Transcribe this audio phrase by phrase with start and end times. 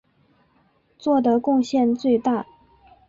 [0.97, 2.43] 做的贡献最大。